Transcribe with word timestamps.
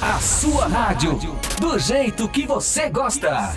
A 0.00 0.20
sua 0.20 0.68
rádio, 0.68 1.18
do 1.60 1.76
jeito 1.76 2.28
que 2.28 2.46
você 2.46 2.88
gosta. 2.88 3.52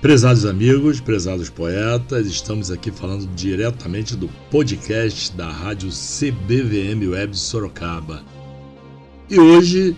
Prezados 0.00 0.46
amigos, 0.46 0.98
prezados 0.98 1.50
poetas, 1.50 2.26
estamos 2.26 2.70
aqui 2.70 2.90
falando 2.90 3.26
diretamente 3.34 4.16
do 4.16 4.28
podcast 4.50 5.36
da 5.36 5.50
rádio 5.50 5.90
CBVM 5.90 7.06
Web 7.10 7.36
Sorocaba. 7.36 8.22
E 9.28 9.38
hoje 9.38 9.94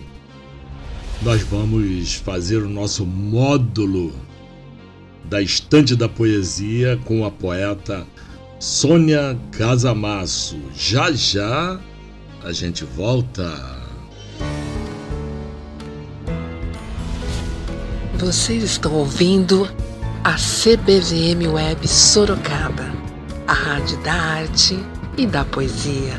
nós 1.23 1.43
vamos 1.43 2.15
fazer 2.15 2.59
o 2.59 2.69
nosso 2.69 3.07
módulo 3.07 4.13
da 5.27 5.41
Estante 5.41 5.95
da 5.95 6.09
Poesia 6.09 6.99
com 7.05 7.25
a 7.25 7.31
poeta 7.31 8.05
Sônia 8.59 9.39
Casamasso. 9.53 10.59
Já 10.75 11.13
já 11.13 11.81
a 12.43 12.53
gente 12.53 12.85
volta. 12.85 13.84
Vocês 18.19 18.63
estão 18.63 18.95
ouvindo 18.95 19.69
a 20.23 20.35
CBVM 20.35 21.53
Web 21.53 21.87
Sorocaba, 21.89 22.95
a 23.47 23.53
rádio 23.53 24.01
da 24.03 24.13
arte 24.13 24.79
e 25.19 25.27
da 25.27 25.45
poesia. 25.45 26.15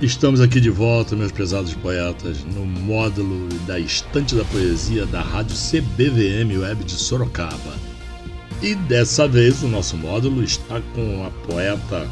Estamos 0.00 0.40
aqui 0.40 0.58
de 0.58 0.70
volta, 0.70 1.14
meus 1.14 1.32
prezados 1.32 1.74
poetas, 1.74 2.44
no 2.44 2.64
módulo 2.64 3.48
da 3.66 3.78
Estante 3.78 4.34
da 4.34 4.44
Poesia 4.46 5.04
da 5.04 5.20
Rádio 5.20 5.54
CBVM 5.54 6.58
Web 6.58 6.84
de 6.84 6.92
Sorocaba. 6.92 7.74
E 8.62 8.74
dessa 8.74 9.28
vez 9.28 9.62
o 9.62 9.68
nosso 9.68 9.98
módulo 9.98 10.42
está 10.42 10.80
com 10.94 11.24
a 11.26 11.30
poeta 11.46 12.08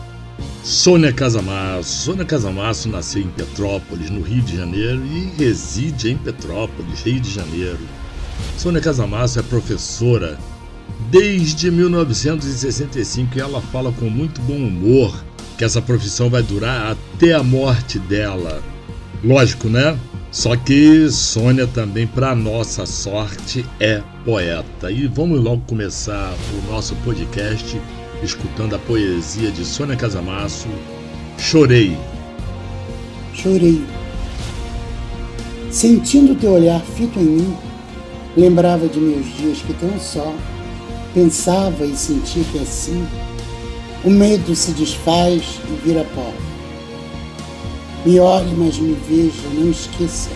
Sônia 0.63 1.13
Casamasso. 1.13 2.05
Sônia 2.05 2.25
Casamasso 2.25 2.89
nasceu 2.89 3.23
em 3.23 3.29
Petrópolis, 3.29 4.11
no 4.11 4.23
Rio 4.23 4.43
de 4.43 4.57
Janeiro, 4.57 5.05
e 5.05 5.33
reside 5.37 6.11
em 6.11 6.17
Petrópolis, 6.17 7.03
Rio 7.03 7.21
de 7.21 7.31
Janeiro. 7.31 7.81
Sônia 8.57 8.81
Casamasso 8.81 9.39
é 9.39 9.43
professora 9.43 10.39
desde 11.11 11.71
1965 11.71 13.37
e 13.37 13.41
ela 13.41 13.61
fala 13.61 13.93
com 13.93 14.09
muito 14.09 14.41
bom 14.43 14.57
humor 14.57 15.25
que 15.57 15.65
essa 15.65 15.81
profissão 15.81 16.29
vai 16.29 16.43
durar 16.43 16.93
até 16.93 17.35
a 17.35 17.43
morte 17.43 17.99
dela. 17.99 18.63
Lógico, 19.23 19.69
né? 19.69 19.99
Só 20.31 20.57
que 20.57 21.09
Sônia 21.11 21.67
também, 21.67 22.07
para 22.07 22.35
nossa 22.35 22.85
sorte, 22.87 23.65
é 23.79 24.03
poeta. 24.25 24.91
E 24.91 25.07
vamos 25.07 25.41
logo 25.41 25.63
começar 25.63 26.35
o 26.53 26.73
nosso 26.73 26.97
podcast 26.97 27.81
escutando 28.25 28.75
a 28.75 28.79
poesia 28.79 29.51
de 29.51 29.65
Sônia 29.65 29.97
Casamasso. 29.97 30.69
Chorei. 31.39 31.97
Chorei. 33.35 33.85
Sentindo 35.71 36.35
teu 36.35 36.53
olhar 36.53 36.81
fito 36.81 37.19
em 37.19 37.25
mim, 37.25 37.57
lembrava 38.37 38.89
de 38.89 38.99
meus 38.99 39.27
dias 39.37 39.59
que 39.59 39.75
tão 39.75 39.99
só 39.99 40.35
pensava 41.13 41.85
e 41.85 41.97
sentia 41.97 42.45
que 42.45 42.59
assim 42.59 43.07
o 44.05 44.11
medo 44.11 44.55
se 44.55 44.73
desfaz 44.73 45.61
e 45.69 45.87
vira 45.87 46.05
pó. 46.15 46.33
Me 48.05 48.19
olhe, 48.21 48.55
mas 48.57 48.79
me 48.79 48.95
veja, 49.09 49.49
não 49.55 49.71
esqueça 49.71 50.31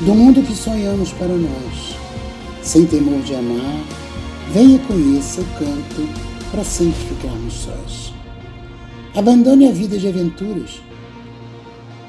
do 0.00 0.14
mundo 0.14 0.42
que 0.42 0.54
sonhamos 0.54 1.12
para 1.12 1.28
nós. 1.28 1.96
Sem 2.62 2.84
temor 2.84 3.20
de 3.22 3.34
amar, 3.34 3.80
venha 4.52 4.78
conheça 4.80 5.40
o 5.40 5.44
canto 5.58 6.35
para 6.56 6.64
sempre 6.64 6.98
ficarmos 7.04 7.52
sós. 7.52 8.14
Abandone 9.14 9.68
a 9.68 9.72
vida 9.72 9.98
de 9.98 10.08
aventuras. 10.08 10.80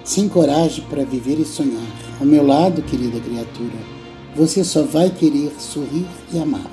Se 0.05 0.21
encoraje 0.21 0.79
para 0.89 1.03
viver 1.03 1.37
e 1.37 1.43
sonhar. 1.43 1.83
Ao 2.17 2.25
meu 2.25 2.47
lado, 2.47 2.81
querida 2.81 3.19
criatura, 3.19 3.77
você 4.37 4.63
só 4.63 4.83
vai 4.83 5.09
querer 5.09 5.51
sorrir 5.59 6.05
e 6.31 6.39
amar. 6.39 6.71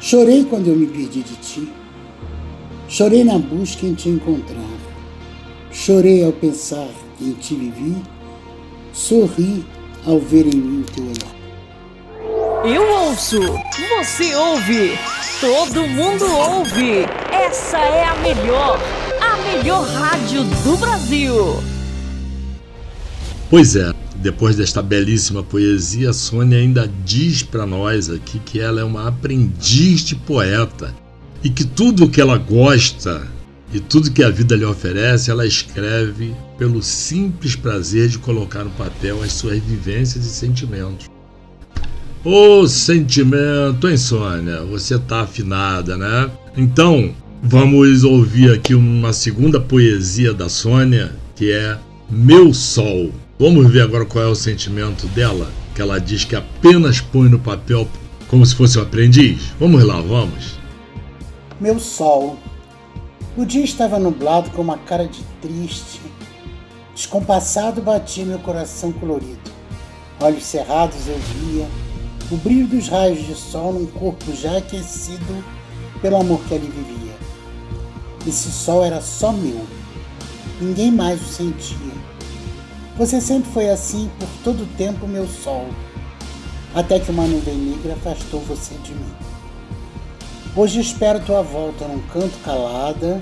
Chorei 0.00 0.44
quando 0.44 0.66
eu 0.66 0.74
me 0.74 0.88
perdi 0.88 1.22
de 1.22 1.36
ti. 1.36 1.68
Chorei 2.88 3.22
na 3.22 3.38
busca 3.38 3.86
em 3.86 3.94
te 3.94 4.08
encontrar. 4.08 4.78
Chorei 5.70 6.24
ao 6.24 6.32
pensar 6.32 6.88
em 7.20 7.30
ti 7.34 7.54
vivi. 7.54 7.94
Sorri 8.92 9.64
ao 10.04 10.18
ver 10.18 10.52
em 10.52 10.58
mim 10.58 10.84
teu 10.92 11.04
olhar. 11.04 11.35
Eu 12.68 12.82
ouço, 12.82 13.38
você 13.96 14.34
ouve, 14.34 14.98
todo 15.40 15.86
mundo 15.86 16.24
ouve. 16.26 17.06
Essa 17.30 17.78
é 17.78 18.02
a 18.02 18.16
melhor, 18.16 18.80
a 19.20 19.36
melhor 19.36 19.86
rádio 19.86 20.42
do 20.42 20.76
Brasil. 20.76 21.62
Pois 23.48 23.76
é, 23.76 23.92
depois 24.16 24.56
desta 24.56 24.82
belíssima 24.82 25.44
poesia, 25.44 26.10
a 26.10 26.12
Sônia 26.12 26.58
ainda 26.58 26.90
diz 27.04 27.44
para 27.44 27.64
nós 27.64 28.10
aqui 28.10 28.40
que 28.40 28.58
ela 28.58 28.80
é 28.80 28.84
uma 28.84 29.06
aprendiz 29.06 30.00
de 30.00 30.16
poeta 30.16 30.92
e 31.44 31.50
que 31.50 31.64
tudo 31.64 32.06
o 32.06 32.10
que 32.10 32.20
ela 32.20 32.36
gosta 32.36 33.28
e 33.72 33.78
tudo 33.78 34.10
que 34.10 34.24
a 34.24 34.30
vida 34.30 34.56
lhe 34.56 34.64
oferece, 34.64 35.30
ela 35.30 35.46
escreve 35.46 36.34
pelo 36.58 36.82
simples 36.82 37.54
prazer 37.54 38.08
de 38.08 38.18
colocar 38.18 38.64
no 38.64 38.70
papel 38.70 39.22
as 39.22 39.34
suas 39.34 39.60
vivências 39.60 40.24
e 40.26 40.30
sentimentos. 40.30 41.06
Oh, 42.28 42.66
sentimento, 42.66 43.88
hein, 43.88 43.96
Sônia? 43.96 44.64
Você 44.64 44.98
tá 44.98 45.20
afinada, 45.20 45.96
né? 45.96 46.28
Então, 46.56 47.14
vamos 47.40 48.02
ouvir 48.02 48.52
aqui 48.52 48.74
uma 48.74 49.12
segunda 49.12 49.60
poesia 49.60 50.34
da 50.34 50.48
Sônia, 50.48 51.14
que 51.36 51.52
é 51.52 51.78
Meu 52.10 52.52
Sol. 52.52 53.12
Vamos 53.38 53.70
ver 53.70 53.82
agora 53.82 54.04
qual 54.04 54.24
é 54.24 54.26
o 54.26 54.34
sentimento 54.34 55.06
dela, 55.06 55.48
que 55.72 55.80
ela 55.80 56.00
diz 56.00 56.24
que 56.24 56.34
apenas 56.34 57.00
põe 57.00 57.28
no 57.28 57.38
papel 57.38 57.86
como 58.26 58.44
se 58.44 58.56
fosse 58.56 58.76
um 58.76 58.82
aprendiz. 58.82 59.52
Vamos 59.60 59.84
lá, 59.84 60.00
vamos. 60.00 60.58
Meu 61.60 61.78
sol. 61.78 62.36
O 63.36 63.44
dia 63.44 63.62
estava 63.62 64.00
nublado 64.00 64.50
com 64.50 64.62
uma 64.62 64.78
cara 64.78 65.06
de 65.06 65.22
triste. 65.40 66.00
Descompassado 66.92 67.80
batia 67.80 68.24
meu 68.24 68.40
coração 68.40 68.90
colorido. 68.90 69.38
Olhos 70.18 70.44
cerrados 70.44 71.06
eu 71.06 71.18
via 71.18 71.85
o 72.30 72.36
brilho 72.36 72.66
dos 72.66 72.88
raios 72.88 73.24
de 73.24 73.34
sol 73.34 73.72
num 73.72 73.86
corpo 73.86 74.34
já 74.34 74.56
aquecido 74.56 75.44
pelo 76.00 76.16
amor 76.16 76.40
que 76.40 76.54
ali 76.54 76.66
vivia. 76.66 77.14
Esse 78.26 78.50
sol 78.50 78.84
era 78.84 79.00
só 79.00 79.32
meu. 79.32 79.64
Ninguém 80.60 80.90
mais 80.90 81.20
o 81.20 81.24
sentia. 81.24 81.76
Você 82.96 83.20
sempre 83.20 83.50
foi 83.52 83.68
assim 83.68 84.10
por 84.18 84.28
todo 84.42 84.64
o 84.64 84.76
tempo, 84.76 85.06
meu 85.06 85.28
sol, 85.28 85.68
até 86.74 86.98
que 86.98 87.10
uma 87.10 87.26
nuvem 87.26 87.54
negra 87.54 87.92
afastou 87.92 88.40
você 88.40 88.74
de 88.82 88.92
mim. 88.92 89.14
Hoje 90.56 90.80
espero 90.80 91.20
tua 91.20 91.42
volta 91.42 91.86
num 91.86 92.00
canto 92.08 92.36
calada, 92.42 93.20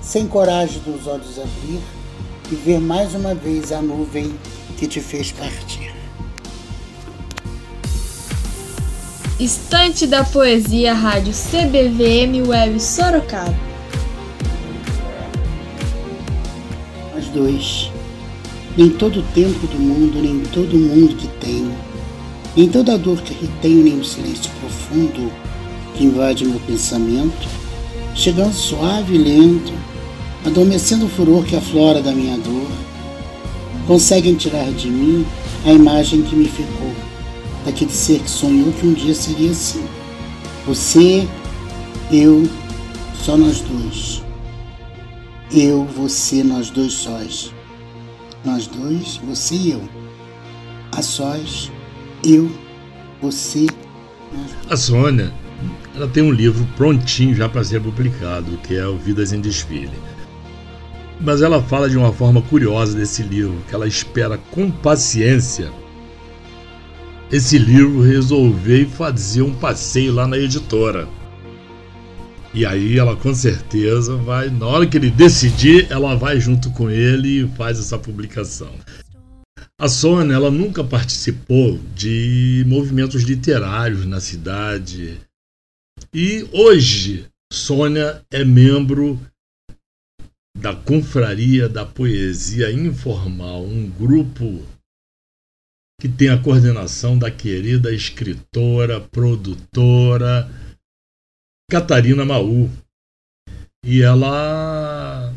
sem 0.00 0.26
coragem 0.26 0.80
dos 0.80 1.06
olhos 1.06 1.38
abrir 1.38 1.80
e 2.50 2.54
ver 2.54 2.80
mais 2.80 3.14
uma 3.14 3.34
vez 3.34 3.70
a 3.70 3.82
nuvem 3.82 4.34
que 4.78 4.88
te 4.88 5.00
fez 5.00 5.30
partir. 5.30 5.99
Estante 9.40 10.06
da 10.06 10.22
Poesia 10.22 10.92
Rádio 10.92 11.32
CBVM 11.32 12.46
Web 12.46 12.78
Sorocaba. 12.78 13.58
Nós 17.14 17.24
dois. 17.28 17.90
Nem 18.76 18.90
todo 18.90 19.20
o 19.20 19.22
tempo 19.32 19.66
do 19.66 19.78
mundo, 19.78 20.20
nem 20.20 20.40
todo 20.40 20.76
o 20.76 20.78
mundo 20.78 21.16
que 21.16 21.26
tenho, 21.40 21.74
nem 22.54 22.68
toda 22.68 22.92
a 22.92 22.96
dor 22.98 23.22
que 23.22 23.32
retenho, 23.32 23.82
nem 23.82 23.98
o 23.98 24.04
silêncio 24.04 24.50
profundo 24.60 25.32
que 25.94 26.04
invade 26.04 26.44
meu 26.44 26.60
pensamento, 26.60 27.48
chegando 28.14 28.52
suave 28.52 29.14
e 29.14 29.18
lento, 29.18 29.72
adormecendo 30.44 31.06
o 31.06 31.08
furor 31.08 31.44
que 31.46 31.56
aflora 31.56 32.02
da 32.02 32.12
minha 32.12 32.36
dor, 32.36 32.70
conseguem 33.86 34.34
tirar 34.34 34.70
de 34.70 34.90
mim 34.90 35.24
a 35.64 35.72
imagem 35.72 36.20
que 36.20 36.36
me 36.36 36.46
ficou 36.46 36.92
daquele 37.64 37.92
ser 37.92 38.20
que 38.20 38.30
sonhou 38.30 38.72
que 38.72 38.86
um 38.86 38.92
dia 38.92 39.14
seria 39.14 39.50
assim. 39.50 39.84
Você, 40.66 41.28
eu, 42.10 42.48
só 43.14 43.36
nós 43.36 43.60
dois. 43.60 44.22
Eu, 45.52 45.84
você, 45.84 46.44
nós 46.44 46.70
dois 46.70 46.92
sós. 46.92 47.52
Nós 48.44 48.66
dois, 48.66 49.20
você 49.24 49.54
e 49.54 49.70
eu. 49.72 49.82
A 50.92 51.02
sós, 51.02 51.70
eu, 52.24 52.50
você. 53.20 53.66
A 54.68 54.76
Sônia, 54.76 55.32
ela 55.94 56.08
tem 56.08 56.22
um 56.22 56.30
livro 56.30 56.66
prontinho 56.76 57.34
já 57.34 57.48
para 57.48 57.64
ser 57.64 57.80
publicado, 57.82 58.58
que 58.58 58.76
é 58.76 58.86
o 58.86 58.96
Vidas 58.96 59.32
em 59.32 59.40
Desfile. 59.40 59.90
Mas 61.20 61.42
ela 61.42 61.62
fala 61.62 61.90
de 61.90 61.98
uma 61.98 62.12
forma 62.12 62.40
curiosa 62.40 62.96
desse 62.96 63.22
livro, 63.22 63.56
que 63.68 63.74
ela 63.74 63.86
espera 63.86 64.38
com 64.50 64.70
paciência 64.70 65.70
esse 67.32 67.56
livro 67.58 68.02
resolver 68.02 68.86
fazer 68.86 69.42
um 69.42 69.54
passeio 69.54 70.12
lá 70.12 70.26
na 70.26 70.36
editora. 70.36 71.08
E 72.52 72.66
aí 72.66 72.98
ela 72.98 73.14
com 73.14 73.32
certeza 73.32 74.16
vai, 74.16 74.50
na 74.50 74.66
hora 74.66 74.86
que 74.86 74.96
ele 74.96 75.10
decidir, 75.10 75.86
ela 75.90 76.16
vai 76.16 76.40
junto 76.40 76.70
com 76.72 76.90
ele 76.90 77.44
e 77.44 77.48
faz 77.56 77.78
essa 77.78 77.96
publicação. 77.96 78.74
A 79.78 79.88
Sônia, 79.88 80.34
ela 80.34 80.50
nunca 80.50 80.82
participou 80.82 81.78
de 81.94 82.64
movimentos 82.66 83.22
literários 83.22 84.04
na 84.04 84.20
cidade. 84.20 85.20
E 86.12 86.46
hoje, 86.52 87.26
Sônia 87.52 88.20
é 88.30 88.44
membro 88.44 89.18
da 90.58 90.74
Confraria 90.74 91.68
da 91.68 91.86
Poesia 91.86 92.70
Informal, 92.72 93.64
um 93.64 93.88
grupo 93.88 94.60
que 96.00 96.08
tem 96.08 96.30
a 96.30 96.42
coordenação 96.42 97.18
da 97.18 97.30
querida 97.30 97.92
escritora, 97.92 99.00
produtora 99.00 100.50
Catarina 101.70 102.24
Maú. 102.24 102.70
E 103.84 104.00
ela 104.00 105.30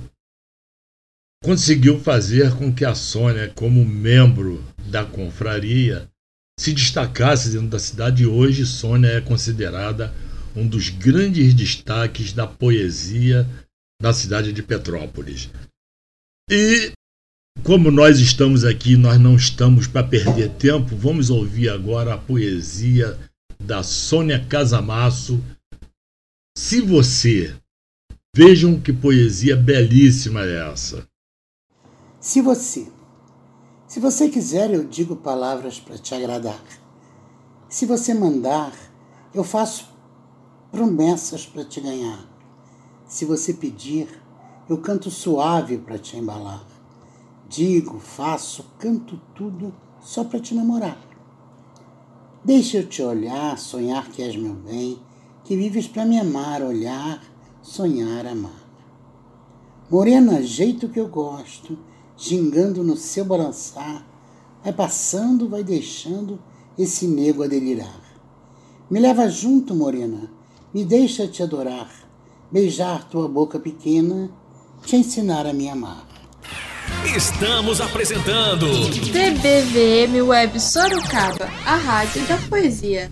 conseguiu 1.44 2.00
fazer 2.00 2.56
com 2.56 2.74
que 2.74 2.86
a 2.86 2.96
Sônia, 2.96 3.50
como 3.50 3.84
membro 3.84 4.64
da 4.90 5.06
confraria, 5.06 6.10
se 6.58 6.72
destacasse 6.72 7.52
dentro 7.52 7.68
da 7.68 7.80
cidade 7.80 8.24
e 8.24 8.28
hoje 8.28 8.66
Sônia 8.66 9.10
é 9.10 9.22
considerada 9.22 10.14
um 10.56 10.66
dos 10.66 10.88
grandes 10.88 11.54
destaques 11.54 12.32
da 12.32 12.48
poesia 12.48 13.46
da 14.02 14.14
cidade 14.14 14.54
de 14.54 14.64
Petrópolis. 14.64 15.50
E 16.50 16.94
como 17.64 17.90
nós 17.90 18.20
estamos 18.20 18.64
aqui, 18.64 18.96
nós 18.96 19.20
não 19.20 19.36
estamos 19.36 19.88
para 19.88 20.06
perder 20.06 20.50
tempo, 20.52 20.96
vamos 20.96 21.30
ouvir 21.30 21.70
agora 21.70 22.14
a 22.14 22.18
poesia 22.18 23.18
da 23.60 23.82
Sônia 23.84 24.46
Casamasso. 24.48 25.42
Se 26.58 26.82
você 26.82 27.56
Vejam 28.36 28.82
que 28.82 28.92
poesia 28.92 29.56
belíssima 29.56 30.42
é 30.42 30.72
essa. 30.72 31.08
Se 32.20 32.42
você, 32.42 32.92
se 33.86 34.00
você 34.00 34.28
quiser, 34.28 34.74
eu 34.74 34.86
digo 34.86 35.16
palavras 35.16 35.80
para 35.80 36.00
te 36.00 36.16
agradar. 36.16 36.60
Se 37.70 37.86
você 37.86 38.12
mandar, 38.12 38.74
eu 39.36 39.44
faço 39.44 39.88
promessas 40.72 41.46
para 41.46 41.64
te 41.64 41.80
ganhar. 41.80 42.28
Se 43.06 43.24
você 43.24 43.54
pedir, 43.54 44.08
eu 44.68 44.80
canto 44.80 45.12
suave 45.12 45.78
para 45.78 46.00
te 46.00 46.18
embalar. 46.18 46.66
Digo, 47.56 48.00
faço, 48.00 48.66
canto 48.80 49.22
tudo 49.36 49.72
só 50.02 50.24
para 50.24 50.40
te 50.40 50.56
namorar. 50.56 50.98
Deixa 52.44 52.78
eu 52.78 52.90
te 52.90 53.04
olhar, 53.04 53.60
sonhar 53.60 54.10
que 54.10 54.24
és 54.24 54.36
meu 54.36 54.56
bem, 54.56 54.98
que 55.44 55.56
vives 55.56 55.88
para 55.88 56.04
me 56.04 56.20
amar, 56.20 56.64
olhar, 56.64 57.22
sonhar, 57.62 58.26
amar. 58.26 58.68
Morena, 59.88 60.42
jeito 60.42 60.90
que 60.90 61.00
eu 61.00 61.08
gosto 61.08 61.78
gingando 62.18 62.84
no 62.84 62.98
seu 62.98 63.24
balançar, 63.24 64.04
vai 64.64 64.74
passando, 64.74 65.48
vai 65.48 65.64
deixando 65.64 66.40
esse 66.76 67.06
nego 67.06 67.44
a 67.44 67.48
delirar. 67.48 68.02
Me 68.90 69.00
leva 69.00 69.30
junto, 69.30 69.76
morena, 69.76 70.28
me 70.74 70.84
deixa 70.84 71.28
te 71.28 71.44
adorar, 71.44 71.92
beijar 72.52 73.08
tua 73.08 73.28
boca 73.28 73.60
pequena, 73.60 74.32
te 74.84 74.96
ensinar 74.96 75.46
a 75.46 75.54
me 75.54 75.70
amar. 75.70 76.13
Estamos 77.16 77.80
apresentando 77.80 78.68
CBVM 78.68 80.22
Web 80.26 80.60
Sorocaba, 80.60 81.50
a 81.66 81.76
rádio 81.76 82.26
da 82.28 82.38
poesia. 82.38 83.12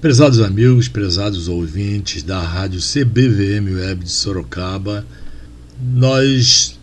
Prezados 0.00 0.40
amigos, 0.40 0.88
prezados 0.88 1.48
ouvintes 1.48 2.22
da 2.22 2.40
rádio 2.40 2.80
CBVM 2.80 3.74
Web 3.74 4.04
de 4.04 4.10
Sorocaba, 4.10 5.06
nós 5.80 6.78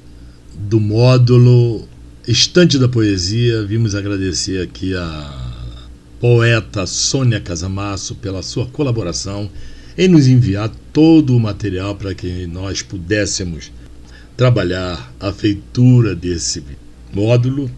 do 0.53 0.79
módulo 0.79 1.87
Estante 2.27 2.77
da 2.77 2.87
Poesia. 2.87 3.63
Vimos 3.63 3.95
agradecer 3.95 4.61
aqui 4.61 4.95
a 4.95 5.53
poeta 6.19 6.85
Sônia 6.85 7.39
Casamasso 7.39 8.15
pela 8.15 8.41
sua 8.41 8.65
colaboração 8.67 9.49
em 9.97 10.07
nos 10.07 10.27
enviar 10.27 10.71
todo 10.91 11.35
o 11.35 11.39
material 11.39 11.95
para 11.95 12.13
que 12.13 12.47
nós 12.47 12.81
pudéssemos 12.81 13.71
trabalhar 14.35 15.13
a 15.19 15.31
feitura 15.31 16.15
desse 16.15 16.63
módulo. 17.13 17.69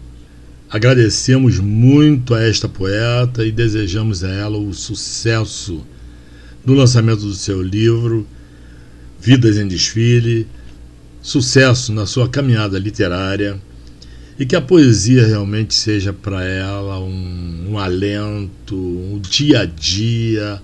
Agradecemos 0.68 1.58
muito 1.58 2.34
a 2.34 2.42
esta 2.42 2.68
poeta 2.68 3.44
e 3.44 3.52
desejamos 3.52 4.24
a 4.24 4.30
ela 4.30 4.58
o 4.58 4.74
sucesso 4.74 5.84
no 6.64 6.74
lançamento 6.74 7.20
do 7.20 7.34
seu 7.34 7.62
livro 7.62 8.26
Vidas 9.20 9.56
em 9.56 9.68
Desfile 9.68 10.46
sucesso 11.26 11.92
na 11.92 12.06
sua 12.06 12.28
caminhada 12.28 12.78
literária 12.78 13.60
e 14.38 14.46
que 14.46 14.54
a 14.54 14.60
poesia 14.60 15.26
realmente 15.26 15.74
seja 15.74 16.12
para 16.12 16.44
ela 16.44 17.00
um, 17.00 17.70
um, 17.70 17.78
alento, 17.78 18.76
um 18.76 19.18
dia 19.18 19.62
a 19.62 19.64
dia, 19.66 20.62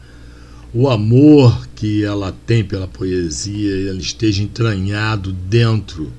o 0.74 0.88
amor 0.88 1.68
que 1.74 2.02
ela 2.02 2.34
tem 2.46 2.64
pela 2.64 2.86
poesia, 2.86 3.70
ele 3.70 4.00
esteja 4.00 4.42
entranhado 4.42 5.32
dentro 5.32 6.10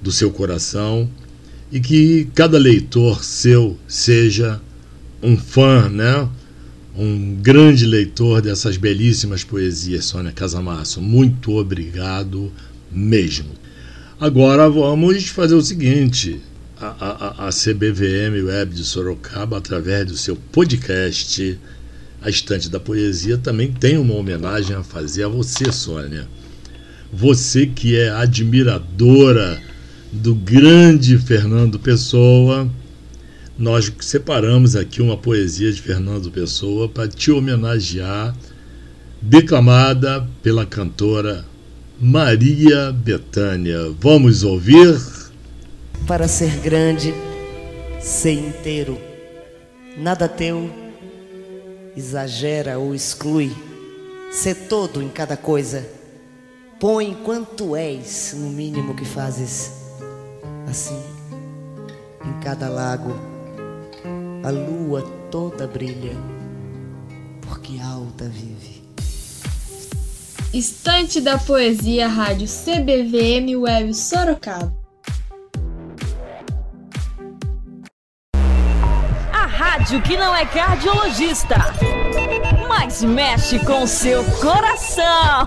do 0.00 0.12
seu 0.12 0.30
coração 0.30 1.08
e 1.72 1.80
que 1.80 2.28
cada 2.34 2.56
leitor 2.56 3.24
seu 3.24 3.76
seja 3.88 4.60
um 5.22 5.36
fã, 5.36 5.88
né? 5.88 6.28
Um 6.96 7.34
grande 7.40 7.84
leitor 7.84 8.40
dessas 8.40 8.76
belíssimas 8.76 9.42
poesias, 9.42 10.04
Sônia 10.04 10.30
Casamasso. 10.30 11.00
Muito 11.00 11.56
obrigado 11.56 12.52
mesmo. 12.92 13.50
Agora 14.20 14.70
vamos 14.70 15.26
fazer 15.26 15.56
o 15.56 15.62
seguinte: 15.62 16.40
a, 16.80 17.46
a, 17.46 17.48
a 17.48 17.50
CBVM 17.50 18.44
Web 18.46 18.74
de 18.74 18.84
Sorocaba, 18.84 19.58
através 19.58 20.06
do 20.06 20.16
seu 20.16 20.36
podcast, 20.36 21.58
A 22.24 22.30
Estante 22.30 22.70
da 22.70 22.80
Poesia, 22.80 23.36
também 23.36 23.70
tem 23.70 23.98
uma 23.98 24.14
homenagem 24.14 24.74
a 24.74 24.82
fazer 24.82 25.24
a 25.24 25.28
você, 25.28 25.70
Sônia. 25.70 26.26
Você 27.12 27.66
que 27.66 27.96
é 27.96 28.08
admiradora 28.08 29.60
do 30.10 30.34
grande 30.34 31.18
Fernando 31.18 31.78
Pessoa, 31.78 32.66
nós 33.58 33.92
separamos 34.00 34.74
aqui 34.74 35.02
uma 35.02 35.18
poesia 35.18 35.70
de 35.70 35.82
Fernando 35.82 36.30
Pessoa 36.30 36.88
para 36.88 37.06
te 37.06 37.30
homenagear, 37.30 38.34
declamada 39.20 40.26
pela 40.42 40.64
cantora 40.64 41.44
Maria 42.00 42.90
Betânia. 42.90 43.94
Vamos 44.00 44.42
ouvir? 44.42 44.98
Para 46.06 46.26
ser 46.26 46.56
grande, 46.60 47.12
ser 48.00 48.32
inteiro, 48.32 48.98
nada 49.98 50.26
teu 50.26 50.83
exagera 51.96 52.78
ou 52.78 52.94
exclui, 52.94 53.54
ser 54.30 54.54
todo 54.68 55.02
em 55.02 55.08
cada 55.08 55.36
coisa, 55.36 55.88
põe 56.80 57.14
quanto 57.24 57.76
és 57.76 58.34
no 58.36 58.50
mínimo 58.50 58.94
que 58.94 59.04
fazes. 59.04 59.72
Assim, 60.68 61.00
em 62.26 62.40
cada 62.40 62.68
lago, 62.68 63.14
a 64.42 64.50
lua 64.50 65.02
toda 65.30 65.66
brilha, 65.66 66.16
porque 67.42 67.78
alta 67.80 68.24
vive. 68.28 68.82
Estante 70.52 71.20
da 71.20 71.36
Poesia 71.36 72.06
Rádio 72.06 72.46
CBVM 72.46 73.56
Web 73.56 73.92
Sorocaba. 73.94 74.83
rádio 79.84 80.00
que 80.00 80.16
não 80.16 80.34
é 80.34 80.46
cardiologista, 80.46 81.56
mas 82.66 83.02
mexe 83.02 83.58
com 83.58 83.86
seu 83.86 84.24
coração. 84.40 85.46